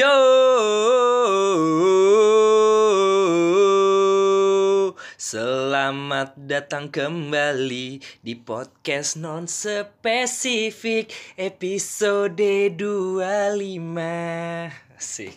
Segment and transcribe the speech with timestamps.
[0.00, 0.16] Yo,
[5.20, 12.32] selamat datang kembali di podcast non spesifik episode
[12.80, 12.80] 25
[14.96, 15.36] Asik.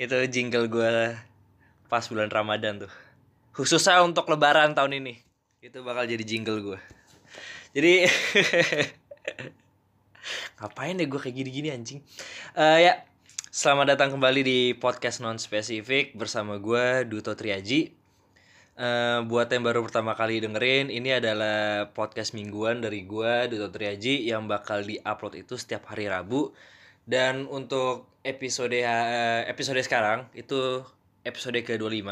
[0.00, 1.12] Itu jingle gue
[1.92, 2.92] pas bulan Ramadan tuh.
[3.52, 5.20] Khususnya untuk lebaran tahun ini.
[5.60, 6.80] Itu bakal jadi jingle gue.
[7.76, 8.08] Jadi
[10.64, 12.00] ngapain deh gue kayak gini-gini anjing.
[12.56, 13.11] Eh ya,
[13.52, 17.92] Selamat datang kembali di podcast non spesifik bersama gue Duto Triaji.
[18.80, 24.24] Eh, buat yang baru pertama kali dengerin, ini adalah podcast mingguan dari gue Duto Triaji
[24.24, 26.56] yang bakal diupload itu setiap hari Rabu.
[27.04, 30.80] Dan untuk episode eh, episode sekarang itu
[31.20, 32.08] episode ke-25.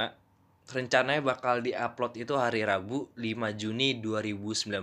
[0.77, 4.77] Rencananya bakal diupload itu hari Rabu 5 Juni 2019.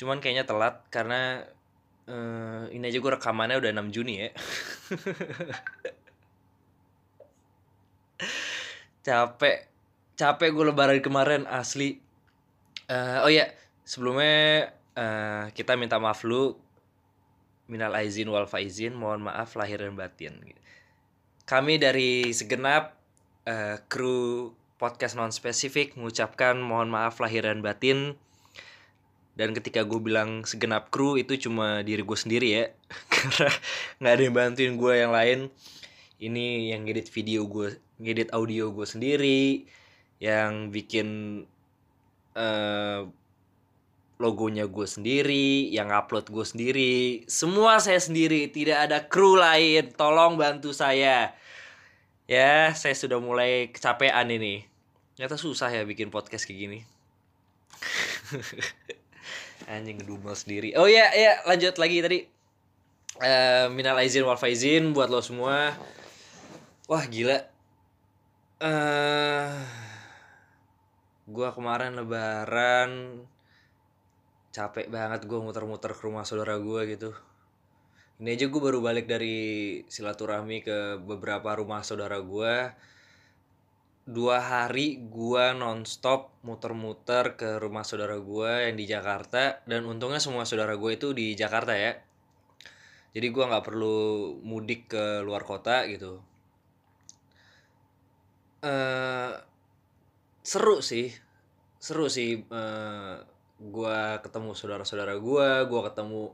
[0.00, 1.44] Cuman kayaknya telat karena
[2.10, 4.28] eh, ini aja gue rekamannya udah 6 Juni ya.
[9.06, 9.56] capek.
[10.18, 11.96] Capek gue lebaran kemarin asli.
[12.90, 13.46] Eh, oh ya
[13.86, 16.58] sebelumnya eh, kita minta maaf lu.
[17.70, 20.42] Minal aizin wal faizin mohon maaf lahir dan batin.
[21.46, 22.98] Kami dari segenap
[23.46, 28.18] eh, kru podcast non spesifik mengucapkan mohon maaf lahir dan batin
[29.38, 32.64] dan ketika gue bilang segenap kru itu cuma diri gue sendiri ya.
[33.12, 33.50] Karena
[34.02, 35.38] nggak ada yang bantuin gue yang lain.
[36.20, 39.64] Ini yang ngedit video gue ngedit audio gue sendiri
[40.20, 41.42] yang bikin
[42.36, 43.00] eh
[44.20, 46.94] logonya gue sendiri yang upload gue sendiri.
[47.24, 49.96] Semua saya sendiri tidak ada kru lain.
[49.96, 51.32] Tolong bantu saya.
[52.28, 54.70] Ya saya sudah mulai kecapean ini.
[55.20, 56.78] Ternyata susah ya bikin podcast kayak gini
[59.70, 60.74] anjing ngedumel sendiri.
[60.74, 62.18] Oh ya ya lanjut lagi tadi.
[63.22, 65.78] Eh minal aizin wal faizin buat lo semua.
[66.90, 67.38] Wah gila.
[68.58, 69.54] Eh
[71.30, 73.22] gua kemarin lebaran
[74.50, 77.14] capek banget gua muter-muter ke rumah saudara gua gitu.
[78.20, 82.76] Ini aja gue baru balik dari silaturahmi ke beberapa rumah saudara gua
[84.10, 90.42] dua hari gua nonstop muter-muter ke rumah saudara gua yang di Jakarta dan untungnya semua
[90.42, 91.94] saudara gue itu di Jakarta ya.
[93.14, 93.98] Jadi gua nggak perlu
[94.42, 96.18] mudik ke luar kota gitu.
[98.66, 99.32] Eh
[100.42, 101.08] seru sih
[101.80, 103.16] seru sih eh
[103.60, 106.32] gua ketemu saudara-saudara gua gua ketemu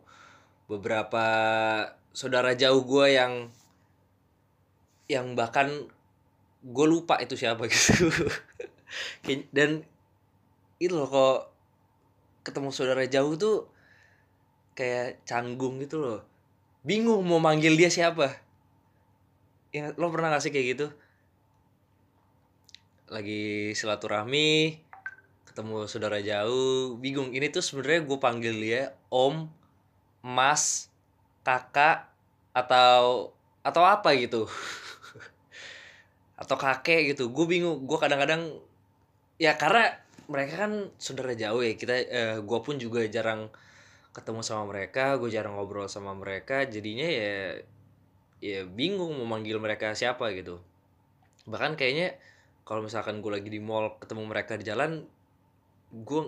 [0.70, 1.26] beberapa
[2.16, 3.32] saudara jauh gua yang
[5.06, 5.86] yang bahkan
[6.66, 8.10] gue lupa itu siapa gitu.
[9.54, 9.86] Dan
[10.82, 11.38] itu loh kok
[12.42, 13.70] ketemu saudara jauh tuh
[14.74, 16.20] kayak canggung gitu loh.
[16.82, 18.42] Bingung mau manggil dia siapa.
[19.70, 20.86] Ya lo pernah gak sih kayak gitu?
[23.10, 24.82] Lagi silaturahmi
[25.46, 27.32] ketemu saudara jauh bingung.
[27.32, 29.48] Ini tuh sebenarnya gue panggil dia om
[30.20, 30.90] mas
[31.46, 32.10] kakak
[32.50, 33.30] atau
[33.62, 34.46] atau apa gitu
[36.36, 37.32] atau kakek gitu.
[37.32, 38.56] Gue bingung gue kadang-kadang
[39.40, 39.96] ya karena
[40.28, 41.74] mereka kan saudara jauh ya.
[41.76, 43.48] Kita eh, gue pun juga jarang
[44.16, 46.64] ketemu sama mereka gue jarang ngobrol sama mereka.
[46.68, 47.58] Jadinya ya
[48.40, 50.60] ya bingung mau manggil mereka siapa gitu.
[51.48, 52.16] Bahkan kayaknya
[52.66, 55.06] kalau misalkan gue lagi di mall ketemu mereka di jalan
[55.94, 56.22] gue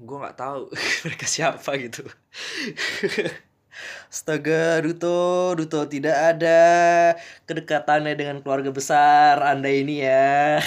[0.00, 0.68] gue nggak tahu
[1.08, 2.04] mereka siapa gitu
[4.10, 6.60] Astaga, Duto, Duto tidak ada
[7.46, 10.58] kedekatannya dengan keluarga besar Anda ini ya.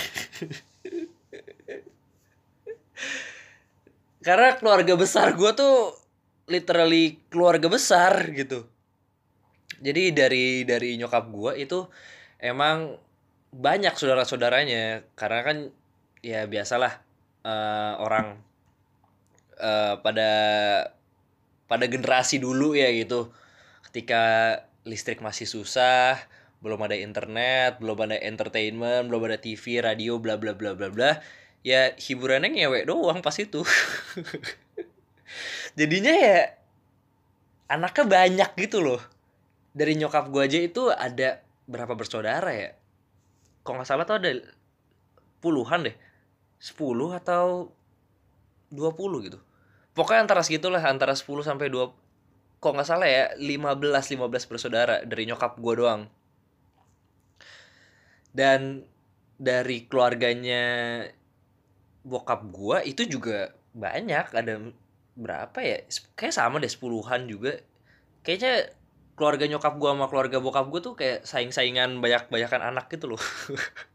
[4.23, 5.99] Karena keluarga besar gue tuh
[6.47, 8.63] literally keluarga besar gitu.
[9.83, 11.83] Jadi dari dari nyokap gue itu
[12.39, 12.95] emang
[13.51, 15.57] banyak saudara-saudaranya karena kan
[16.23, 17.03] ya biasalah
[17.43, 18.39] eh, orang
[19.59, 20.31] eh, pada
[21.67, 23.31] pada generasi dulu ya gitu.
[23.89, 24.23] Ketika
[24.83, 26.19] listrik masih susah
[26.63, 31.19] belum ada internet belum ada entertainment belum ada TV radio bla bla bla bla bla
[31.59, 33.63] ya hiburannya ngewek doang pas itu.
[35.79, 36.39] Jadinya ya
[37.71, 39.01] anaknya banyak gitu loh.
[39.73, 42.71] Dari nyokap gue aja itu ada berapa bersaudara ya?
[43.65, 44.31] Kok nggak salah tuh ada
[45.39, 45.95] puluhan deh.
[46.63, 46.79] 10
[47.19, 47.75] atau
[48.71, 49.39] 20 gitu
[49.93, 55.27] pokoknya antara segitulah antara 10 sampai 2 kok nggak salah ya 15 15 bersaudara dari
[55.27, 56.07] nyokap gue doang.
[58.33, 58.87] Dan
[59.35, 60.63] dari keluarganya
[62.07, 64.53] bokap gue itu juga banyak ada
[65.13, 65.77] berapa ya
[66.15, 67.59] kayak sama deh sepuluhan juga.
[68.23, 68.71] Kayaknya
[69.19, 73.21] keluarga nyokap gue sama keluarga bokap gue tuh kayak saing-saingan banyak-banyakan anak gitu loh.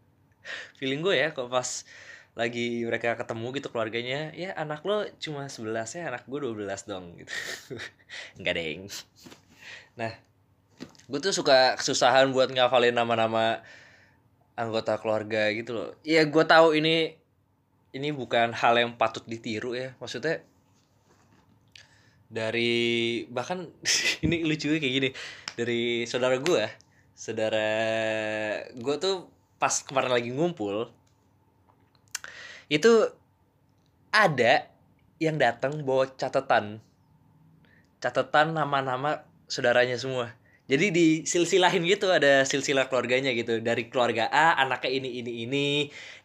[0.78, 1.88] Feeling gue ya kalau pas
[2.38, 7.18] lagi mereka ketemu gitu keluarganya ya anak lo cuma 11 ya anak gue 12 dong
[7.18, 7.34] gitu.
[8.38, 8.86] Enggak deng.
[9.98, 10.14] Nah
[11.10, 13.58] gue tuh suka kesusahan buat ngafalin nama-nama
[14.54, 15.90] anggota keluarga gitu loh.
[16.06, 17.18] Ya gue tahu ini
[17.90, 19.98] ini bukan hal yang patut ditiru ya.
[19.98, 20.38] Maksudnya
[22.30, 23.66] dari bahkan
[24.24, 25.10] ini lucu kayak gini
[25.58, 26.64] dari saudara gue
[27.18, 27.66] saudara
[28.78, 29.26] gue tuh
[29.58, 30.92] pas kemarin lagi ngumpul
[32.68, 33.12] itu
[34.14, 34.68] ada
[35.20, 36.80] yang datang bawa catatan.
[37.98, 40.32] Catatan nama-nama saudaranya semua.
[40.68, 43.64] Jadi di silsilahin gitu ada silsilah keluarganya gitu.
[43.64, 45.68] Dari keluarga A anaknya ini ini ini.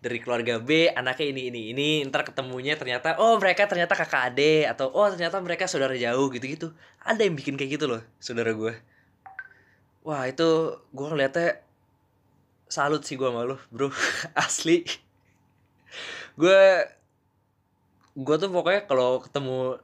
[0.04, 1.90] Dari keluarga B anaknya ini ini ini.
[2.04, 6.44] Ntar ketemunya ternyata oh mereka ternyata kakak ade atau oh ternyata mereka saudara jauh gitu
[6.44, 6.68] gitu
[7.04, 8.74] ada yang bikin kayak gitu loh saudara gue
[10.08, 11.60] wah itu gue ngeliatnya
[12.72, 13.92] salut sih gue malu bro.
[14.40, 14.88] Asli
[16.40, 16.62] gue
[18.14, 19.82] gue tuh pokoknya kalau ketemu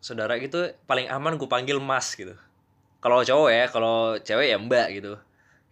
[0.00, 2.36] saudara gitu paling aman gue panggil mas gitu.
[3.00, 5.14] Kalau cowok ya kalau cewek ya mbak gitu.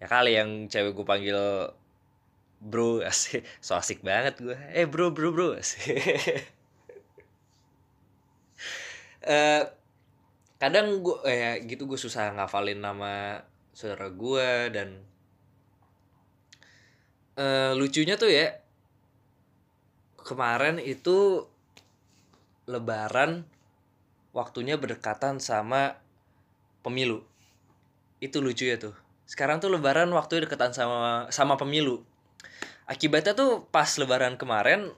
[0.01, 1.39] Ya kali yang cewek gue panggil
[2.61, 3.45] bro asik.
[3.65, 5.97] So asik banget gue eh bro bro bro asik.
[9.25, 9.65] Uh,
[10.63, 13.45] kadang gue eh, gitu gue susah ngafalin nama
[13.77, 14.89] saudara gue dan
[17.37, 18.64] uh, lucunya tuh ya
[20.25, 21.45] kemarin itu
[22.65, 23.45] lebaran
[24.33, 26.01] waktunya berdekatan sama
[26.81, 27.23] pemilu.
[28.19, 28.97] Itu lucu ya tuh.
[29.29, 32.01] Sekarang tuh lebaran waktunya dekatan sama sama pemilu.
[32.89, 34.93] Akibatnya tuh pas lebaran kemarin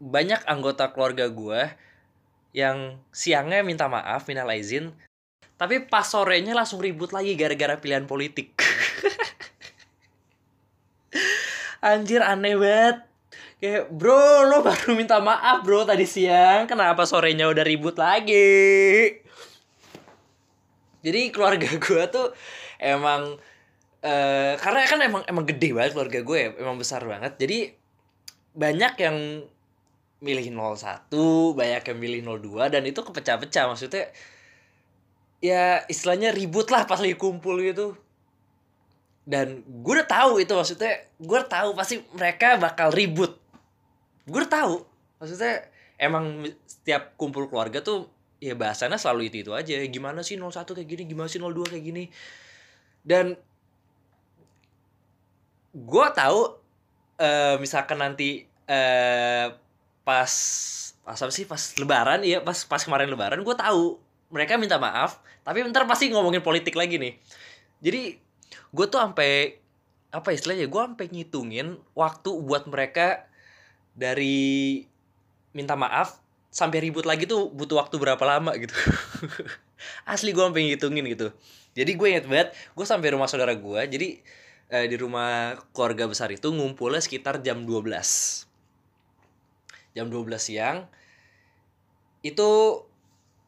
[0.00, 1.60] banyak anggota keluarga gue
[2.56, 4.92] yang siangnya minta maaf, minal izin,
[5.60, 8.56] tapi pas sorenya langsung ribut lagi gara-gara pilihan politik.
[11.80, 13.09] Anjir aneh banget
[13.60, 16.64] kayak bro lo baru minta maaf bro tadi siang.
[16.64, 19.12] Kenapa sorenya udah ribut lagi?
[21.04, 22.32] Jadi keluarga gue tuh
[22.80, 23.36] emang
[24.00, 27.36] uh, karena kan emang emang gede banget keluarga gue ya, emang besar banget.
[27.36, 27.58] Jadi
[28.56, 29.16] banyak yang
[30.20, 31.08] milih 01
[31.56, 33.68] banyak yang milih 02 dan itu kepecah-pecah.
[33.68, 34.08] Maksudnya
[35.40, 37.92] ya istilahnya ribut lah pas lagi kumpul gitu.
[39.28, 43.36] Dan gue udah tahu itu maksudnya gue tahu pasti mereka bakal ribut
[44.30, 44.86] gue tahu.
[45.18, 45.66] Maksudnya
[45.98, 48.08] emang setiap kumpul keluarga tuh
[48.40, 49.76] ya bahasanya selalu itu itu aja.
[49.90, 51.02] Gimana sih 01 kayak gini?
[51.04, 52.04] Gimana sih 02 kayak gini?
[53.02, 53.34] Dan
[55.70, 56.40] gue tahu
[57.20, 59.52] uh, misalkan nanti uh,
[60.06, 60.32] pas
[61.02, 61.44] pas apa sih?
[61.44, 63.98] Pas lebaran ya pas pas kemarin lebaran gue tahu.
[64.30, 67.18] Mereka minta maaf tapi ntar pasti ngomongin politik lagi nih.
[67.82, 68.02] Jadi
[68.70, 69.58] gue tuh sampai
[70.14, 70.70] apa istilahnya?
[70.70, 73.29] Gue sampai ngitungin waktu buat mereka
[74.00, 74.80] dari
[75.52, 76.16] minta maaf
[76.48, 78.72] sampai ribut lagi tuh butuh waktu berapa lama gitu.
[80.12, 81.36] Asli gue sampai ngitungin gitu.
[81.76, 84.08] Jadi gue inget banget gue sampai rumah saudara gue jadi
[84.70, 87.90] eh, di rumah keluarga besar itu ngumpulnya sekitar jam 12
[89.90, 90.86] jam 12 siang
[92.22, 92.48] itu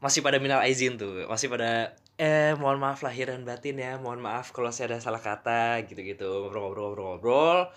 [0.03, 4.19] masih pada minal izin tuh masih pada eh mohon maaf lahir dan batin ya mohon
[4.19, 7.71] maaf kalau saya ada salah kata gitu-gitu ngobrol-ngobrol-ngobrol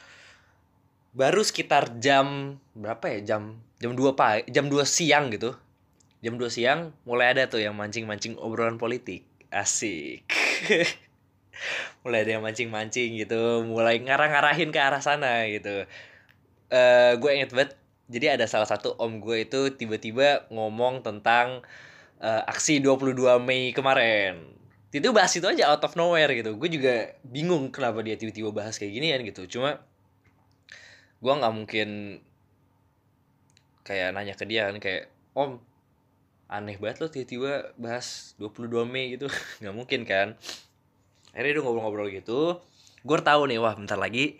[1.16, 3.36] baru sekitar jam berapa ya?
[3.36, 5.56] Jam jam dua pagi jam dua siang gitu.
[6.20, 9.24] Jam dua siang mulai ada tuh yang mancing-mancing obrolan politik.
[9.50, 10.28] Asik.
[12.04, 13.64] Mulai ada yang mancing-mancing gitu.
[13.64, 15.88] Mulai ngarah-ngarahin ke arah sana gitu.
[16.68, 17.72] Uh, gue inget banget
[18.06, 21.66] jadi ada salah satu om gue itu tiba-tiba ngomong tentang
[22.20, 24.46] uh, aksi 22 Mei kemarin.
[24.94, 26.56] Itu bahas itu aja out of nowhere gitu.
[26.56, 29.44] Gue juga bingung kenapa dia tiba-tiba bahas kayak gini kan gitu.
[29.58, 29.82] Cuma
[31.25, 31.89] gue nggak mungkin
[33.82, 35.58] kayak nanya ke dia kan kayak om
[36.46, 39.25] aneh banget lo tiba-tiba bahas 22 Mei gitu.
[39.65, 40.27] Nggak mungkin kan.
[41.34, 42.62] Akhirnya dia ngobrol-ngobrol gitu.
[43.01, 44.38] Gue tahu nih wah bentar lagi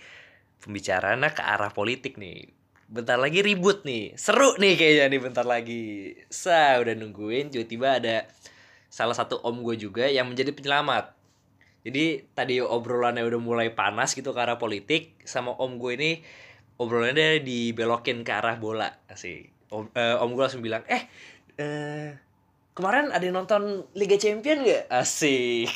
[0.62, 2.54] pembicaraannya ke arah politik nih.
[2.86, 4.14] Bentar lagi ribut nih.
[4.16, 6.14] Seru nih kayaknya nih bentar lagi.
[6.30, 8.30] Sa udah nungguin tiba-tiba ada
[8.94, 11.18] salah satu om gue juga yang menjadi penyelamat.
[11.86, 16.12] Jadi tadi obrolannya udah mulai panas gitu ke arah politik sama om gue ini
[16.76, 21.08] obrolannya dibelokin ke arah bola sih om, uh, om gue langsung bilang eh
[21.60, 22.10] uh,
[22.76, 25.72] kemarin ada yang nonton Liga Champion gak asik.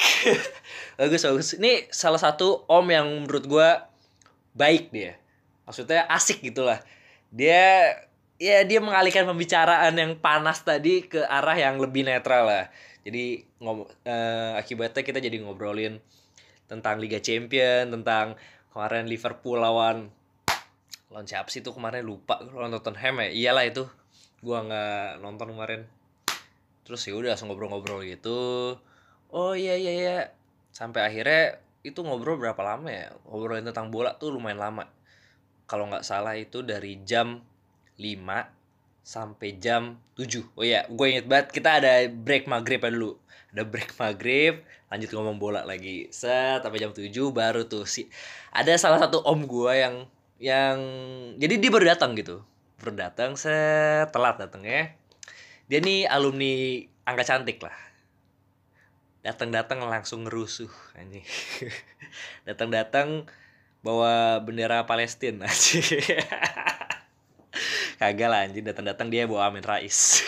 [1.00, 1.56] Bagus bagus.
[1.56, 3.70] Ini salah satu om yang menurut gue
[4.52, 5.16] baik dia.
[5.64, 6.84] Maksudnya asik gitulah.
[7.32, 7.96] Dia
[8.36, 12.66] ya dia mengalihkan pembicaraan yang panas tadi ke arah yang lebih netral lah.
[13.08, 16.04] Jadi ngom eh, akibatnya kita jadi ngobrolin
[16.68, 18.36] tentang Liga Champion tentang
[18.76, 20.12] kemarin Liverpool lawan
[21.10, 22.06] lawan siapa sih itu kemarin?
[22.06, 23.30] Lupa lawan Tottenham ya.
[23.30, 23.84] Iyalah itu.
[24.46, 25.82] Gua nggak nonton kemarin.
[26.86, 28.74] Terus ya udah langsung ngobrol-ngobrol gitu.
[29.30, 30.18] Oh iya iya iya.
[30.74, 33.14] Sampai akhirnya itu ngobrol berapa lama ya?
[33.26, 34.86] Ngobrolin tentang bola tuh lumayan lama.
[35.70, 37.46] Kalau nggak salah itu dari jam
[38.00, 38.58] 5
[39.10, 43.18] sampai jam 7 oh ya gue inget banget kita ada break maghrib ya dulu.
[43.50, 46.10] Ada break maghrib lanjut ngomong bola lagi.
[46.14, 48.10] Set sampai jam 7 baru tuh si
[48.54, 50.06] ada salah satu om gue yang
[50.40, 50.80] yang
[51.36, 52.42] jadi dia baru datang gitu.
[52.80, 54.96] Baru datang set telat datang ya
[55.70, 57.78] dia nih alumni angka cantik lah.
[59.22, 61.22] Datang-datang langsung ngerusuh anjing.
[62.50, 63.30] Datang-datang
[63.86, 65.86] bawa bendera Palestina anjing.
[68.02, 68.66] Kagak lah anjing.
[68.66, 70.26] Datang-datang dia bawa Amin Rais.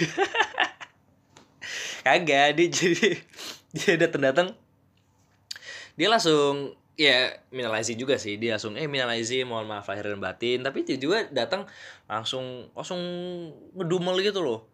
[2.05, 3.17] Kagak dia jadi
[3.73, 4.53] dia datang-datang
[5.97, 8.37] dia langsung ya minal aizin juga sih.
[8.37, 10.61] Dia langsung eh minal aizin mohon maaf lahir dan batin.
[10.61, 11.65] Tapi dia juga datang
[12.05, 13.01] langsung langsung
[13.73, 14.69] ngedumel gitu loh.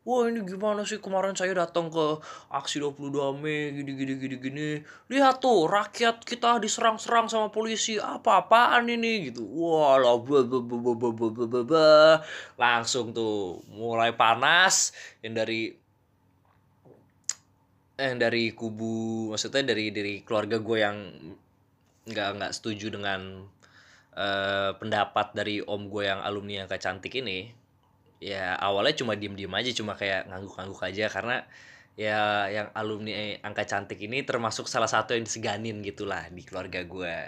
[0.00, 0.96] Wah ini gimana sih?
[0.96, 2.06] Kemarin saya datang ke
[2.48, 4.68] aksi 22 Mei gini gini gini gini.
[5.12, 8.00] Lihat tuh rakyat kita diserang-serang sama polisi.
[8.00, 9.28] Apa-apaan ini?
[9.28, 9.44] Gitu.
[9.44, 10.16] Wah lah.
[12.56, 14.96] Langsung tuh mulai panas.
[15.20, 15.60] Yang dari
[18.00, 20.96] eh dari kubu maksudnya dari dari keluarga gue yang
[22.10, 23.46] nggak nggak setuju dengan
[24.18, 27.60] eh, pendapat dari om gue yang alumni yang cantik ini
[28.20, 31.06] ya awalnya cuma diem diem aja cuma kayak ngangguk ngangguk aja.
[31.08, 31.36] Karena
[31.98, 37.18] ya yang alumni angka cantik ini termasuk salah satu yang diseganin gitulah di keluarga gue.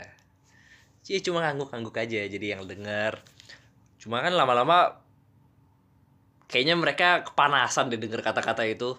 [1.02, 3.18] Sih cuma ngangguk ngangguk aja jadi yang denger.
[3.98, 5.02] Cuma kan lama-lama
[6.46, 8.94] kayaknya mereka kepanasan deh denger kata-kata itu.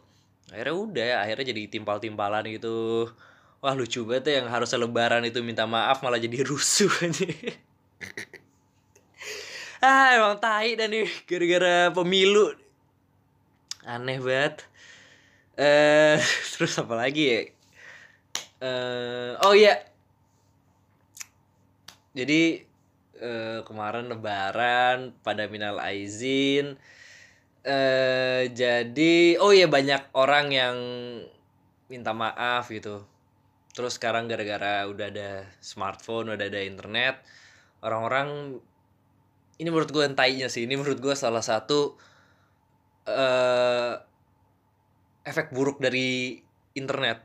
[0.52, 3.08] Akhirnya udah akhirnya jadi timpal-timpalan gitu
[3.64, 7.24] wah lucu banget ya yang harusnya lebaran itu minta maaf malah jadi rusuh aja.
[9.80, 12.52] Ah emang tai dan nih gara-gara pemilu.
[13.88, 14.68] Aneh banget.
[15.56, 16.20] Eh
[16.60, 17.40] terus apa lagi ya?
[18.60, 19.80] Eh oh iya.
[22.12, 22.68] Jadi
[23.24, 26.76] eh, kemarin lebaran pada minal aizin.
[27.64, 30.78] Eh jadi oh iya banyak orang yang
[31.88, 33.13] minta maaf gitu
[33.74, 37.20] terus sekarang gara-gara udah ada smartphone udah ada internet
[37.82, 38.62] orang-orang
[39.58, 41.98] ini menurut gue entainya sih ini menurut gue salah satu
[43.04, 44.14] eh
[45.24, 46.40] efek buruk dari
[46.76, 47.24] internet.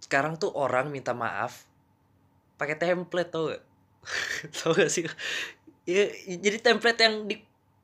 [0.00, 1.68] Sekarang tuh orang minta maaf
[2.54, 3.62] pakai template tau gak
[4.60, 5.04] tau gak sih?
[5.84, 6.08] Ya,
[6.40, 7.36] jadi template yang di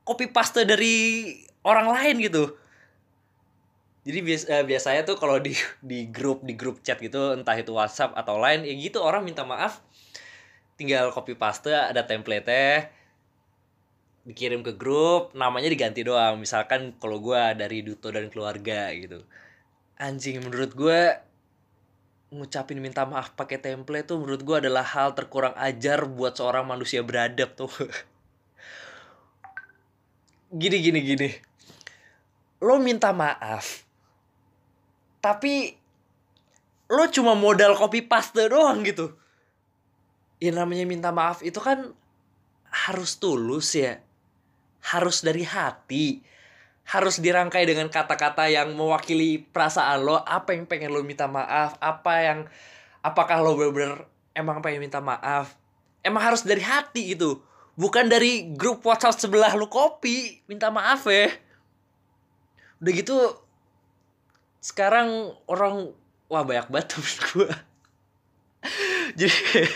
[0.05, 1.29] copy paste dari
[1.61, 2.57] orang lain gitu
[4.01, 5.53] jadi bias, eh, biasanya tuh kalau di
[5.91, 9.45] di grup di grup chat gitu entah itu WhatsApp atau lain ya gitu orang minta
[9.45, 9.85] maaf
[10.81, 12.89] tinggal copy paste ada template
[14.25, 16.39] dikirim ke grup namanya diganti doang.
[16.41, 19.25] Misalkan kalau gue dari Duto dan keluarga gitu.
[20.01, 21.01] Anjing menurut gue
[22.31, 27.03] ngucapin minta maaf pakai template tuh menurut gue adalah hal terkurang ajar buat seorang manusia
[27.03, 27.73] beradab tuh.
[30.51, 31.31] Gini gini gini.
[32.59, 33.90] Lo minta maaf
[35.21, 35.77] tapi
[36.91, 39.15] lo cuma modal copy paste doang gitu.
[40.41, 41.93] Ya namanya minta maaf itu kan
[42.67, 44.01] harus tulus ya.
[44.81, 46.25] Harus dari hati.
[46.89, 50.19] Harus dirangkai dengan kata-kata yang mewakili perasaan lo.
[50.25, 51.77] Apa yang pengen lo minta maaf?
[51.79, 52.39] Apa yang
[53.05, 55.55] apakah lo bener-bener emang pengen minta maaf?
[56.01, 57.45] Emang harus dari hati gitu.
[57.77, 61.31] Bukan dari grup WhatsApp sebelah lo kopi minta maaf ya.
[62.81, 63.17] Udah gitu
[64.61, 65.93] sekarang orang
[66.29, 67.51] wah banyak banget temen gue
[69.17, 69.67] jadi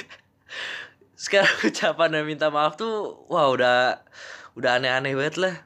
[1.24, 4.04] sekarang ucapan dan minta maaf tuh wah udah
[4.54, 5.56] udah aneh-aneh banget lah.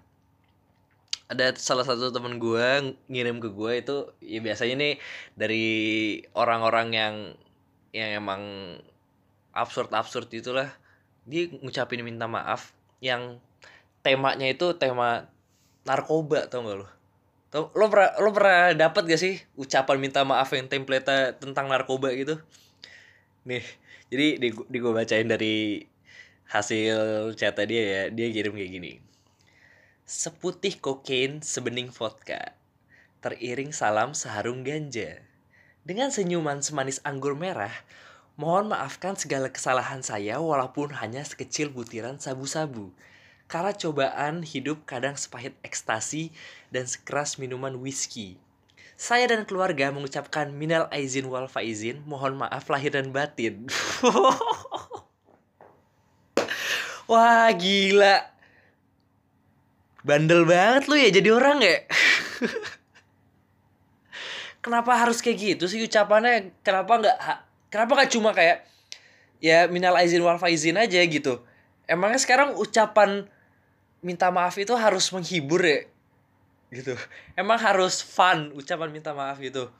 [1.29, 4.95] Ada salah satu temen gue ngirim ke gue itu ya biasanya nih
[5.37, 5.67] dari
[6.33, 7.15] orang-orang yang
[7.93, 8.43] yang emang
[9.53, 10.73] absurd absurd itulah
[11.29, 12.73] dia ngucapin minta maaf
[13.05, 13.37] yang
[14.01, 15.29] temanya itu tema
[15.85, 16.89] narkoba tau gak lo
[17.53, 22.37] lo pernah lo pernah dapat gak sih ucapan minta maaf yang template tentang narkoba gitu?
[23.49, 23.65] Nih
[24.13, 25.81] jadi di, di gue bacain dari
[26.49, 28.93] hasil chat dia ya dia kirim kayak gini.
[30.05, 32.57] Seputih kokain sebening vodka.
[33.21, 35.21] Teriring salam seharung ganja.
[35.85, 37.73] Dengan senyuman semanis anggur merah
[38.39, 42.95] mohon maafkan segala kesalahan saya walaupun hanya sekecil butiran sabu-sabu
[43.49, 46.31] karena cobaan hidup kadang sepahit ekstasi
[46.69, 48.37] dan sekeras minuman whisky
[48.99, 53.71] Saya dan keluarga mengucapkan minal aizin wal faizin, mohon maaf lahir dan batin.
[57.07, 58.27] Wah, gila.
[60.03, 61.87] Bandel banget lu ya jadi orang ya.
[64.67, 66.51] kenapa harus kayak gitu sih ucapannya?
[66.67, 67.19] Kenapa nggak
[67.71, 68.67] kenapa nggak cuma kayak
[69.39, 71.39] ya minal aizin wal faizin aja gitu.
[71.87, 73.31] Emangnya sekarang ucapan
[74.05, 75.87] minta maaf itu harus menghibur ya?
[76.73, 76.95] gitu.
[77.33, 79.73] Emang harus fun ucapan minta maaf gitu.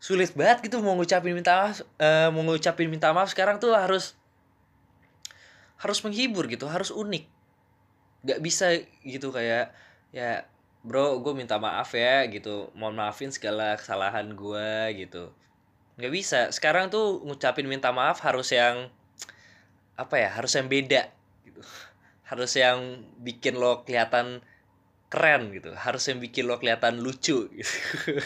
[0.00, 4.16] Sulit banget gitu mau ngucapin minta maaf uh, mau ngucapin minta maaf sekarang tuh harus
[5.80, 7.24] harus menghibur gitu harus unik.
[8.26, 8.66] Nggak bisa
[9.06, 9.72] gitu kayak
[10.10, 10.44] ya
[10.80, 12.72] bro gue minta maaf ya gitu.
[12.74, 14.70] Mohon maafin segala kesalahan gue
[15.06, 15.30] gitu.
[16.00, 16.40] Nggak bisa.
[16.50, 18.90] Sekarang tuh ngucapin minta maaf harus yang
[20.00, 21.12] apa ya harus yang beda
[21.44, 21.60] gitu
[22.30, 24.38] harus yang bikin lo kelihatan
[25.10, 25.74] keren gitu.
[25.74, 27.74] Harus yang bikin lo kelihatan lucu gitu.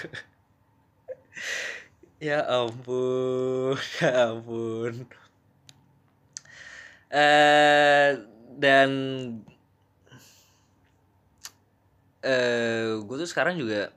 [2.23, 5.05] Ya ampun ya ampun.
[7.13, 8.11] Uh,
[8.57, 8.91] dan
[12.25, 13.93] uh, gue tuh sekarang juga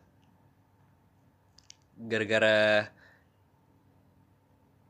[1.98, 2.92] gara-gara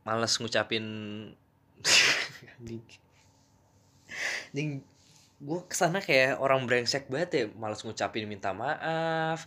[0.01, 0.85] males ngucapin
[4.49, 4.81] anjing
[5.37, 9.45] gue ke sana kayak orang brengsek banget ya malas ngucapin minta maaf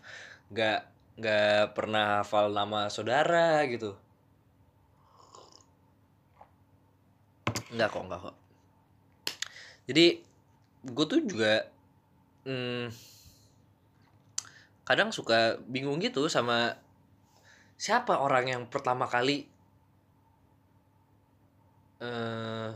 [0.55, 0.87] nggak
[1.21, 3.93] nggak pernah hafal nama saudara gitu.
[7.75, 8.37] Nggak kok nggak kok.
[9.91, 10.07] Jadi
[10.81, 11.69] gue tuh juga
[12.49, 12.89] hmm,
[14.89, 16.75] kadang suka bingung gitu sama
[17.77, 19.45] siapa orang yang pertama kali
[22.01, 22.73] uh,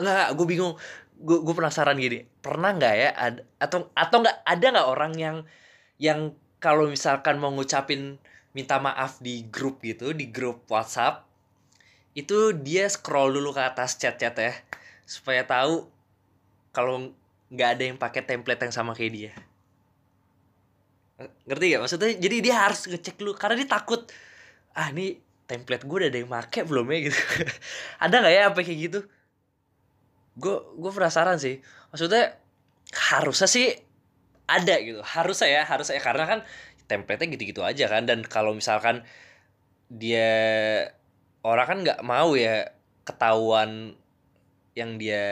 [0.00, 0.74] nggak gue bingung
[1.18, 5.36] gue gue penasaran gini pernah nggak ya ada atau atau nggak ada nggak orang yang
[5.98, 6.20] yang
[6.62, 8.22] kalau misalkan mau ngucapin
[8.54, 11.26] minta maaf di grup gitu di grup WhatsApp
[12.18, 14.54] itu dia scroll dulu ke atas chat-chat ya
[15.06, 15.86] supaya tahu
[16.74, 17.14] kalau
[17.48, 19.32] nggak ada yang pakai template yang sama kayak dia.
[21.18, 24.06] Ngerti gak maksudnya jadi dia harus ngecek dulu karena dia takut
[24.78, 25.18] ah ini
[25.50, 26.98] template gue udah ada yang pakai belum ya?
[27.10, 27.20] Gitu.
[27.98, 29.00] Ada nggak ya apa kayak gitu
[30.38, 31.58] gue gue penasaran sih.
[31.90, 32.38] Maksudnya
[33.10, 33.74] harusnya sih
[34.46, 35.02] ada gitu.
[35.02, 36.02] Harusnya ya harusnya ya.
[36.02, 36.40] Karena kan
[36.86, 38.06] template-nya gitu-gitu aja kan.
[38.06, 39.02] Dan kalau misalkan
[39.90, 40.30] dia
[41.42, 42.70] orang kan nggak mau ya
[43.02, 43.98] ketahuan
[44.78, 45.26] yang dia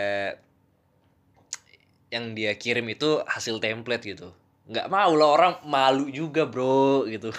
[2.10, 4.34] yang dia kirim itu hasil template gitu.
[4.66, 7.30] Nggak mau lah orang malu juga bro gitu.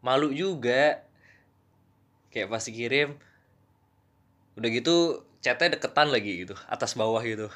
[0.00, 1.04] Malu juga.
[2.32, 3.14] Kayak pasti kirim
[4.54, 7.52] udah gitu chatnya deketan lagi gitu atas bawah gitu.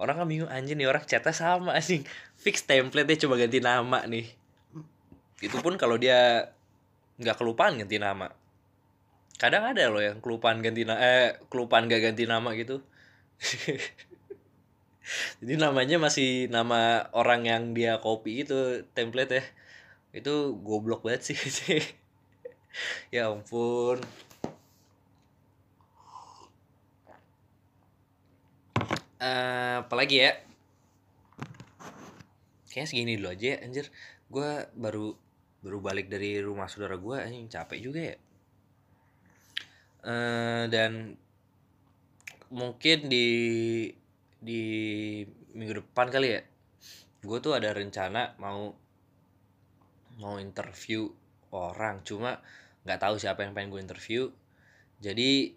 [0.00, 2.08] Orang kan bingung anjing nih orang chatnya sama anjing.
[2.40, 4.24] Fix template deh coba ganti nama nih.
[5.44, 6.48] Itu pun kalau dia
[7.20, 8.32] nggak kelupaan ganti nama.
[9.36, 12.80] Kadang ada loh yang kelupaan ganti nama eh kelupaan gak ganti nama gitu.
[15.44, 19.44] Jadi namanya masih nama orang yang dia copy itu template ya.
[20.16, 21.38] Itu goblok banget sih.
[23.14, 24.02] Ya ampun
[29.20, 30.32] uh, apalagi ya?
[32.70, 33.86] Kayaknya segini dulu aja ya anjir.
[34.26, 35.14] Gue baru
[35.64, 38.16] baru balik dari rumah saudara gue anjing capek juga ya.
[40.04, 41.16] Uh, dan
[42.52, 43.28] mungkin di
[44.38, 44.62] di
[45.56, 46.42] minggu depan kali ya
[47.24, 48.76] gue tuh ada rencana mau
[50.20, 51.08] mau interview
[51.50, 52.04] orang.
[52.04, 52.38] Cuma
[52.84, 54.22] nggak tahu siapa yang pengen gue interview.
[55.00, 55.56] Jadi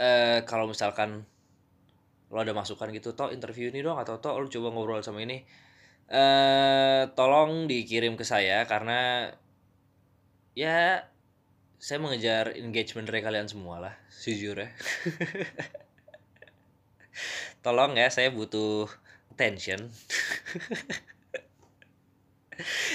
[0.00, 1.28] uh, kalau misalkan
[2.32, 5.44] lo ada masukan gitu toh interview ini dong atau toh lo coba ngobrol sama ini.
[6.08, 9.28] Eh tolong dikirim ke saya karena
[10.56, 11.04] ya
[11.76, 14.62] saya mengejar engagement dari kalian semua lah jujur ya
[17.66, 18.86] tolong ya saya butuh
[19.32, 19.88] attention.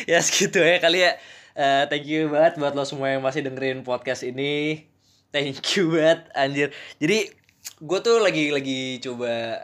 [0.07, 1.19] Ya segitu ya kali ya.
[1.57, 4.85] Uh, thank you banget buat lo semua yang masih dengerin podcast ini.
[5.33, 6.69] Thank you banget anjir.
[7.01, 7.33] Jadi
[7.77, 9.63] gue tuh lagi lagi coba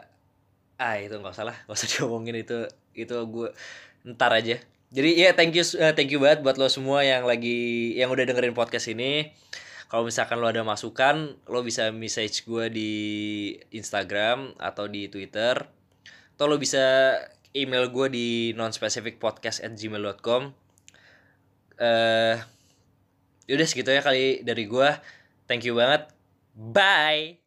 [0.78, 3.48] ah itu nggak usah lah nggak usah diomongin itu itu gue
[4.14, 4.60] ntar aja.
[4.94, 8.12] Jadi ya yeah, thank you uh, thank you banget buat lo semua yang lagi yang
[8.14, 9.34] udah dengerin podcast ini.
[9.90, 12.92] Kalau misalkan lo ada masukan lo bisa message gue di
[13.74, 15.66] Instagram atau di Twitter.
[16.34, 17.18] Atau lo bisa
[17.54, 20.64] email gue di nonspecificpodcast at gmail.com
[21.78, 22.34] uh,
[23.46, 24.88] yaudah segitu ya kali dari gue
[25.46, 26.10] thank you banget.
[26.54, 27.43] Bye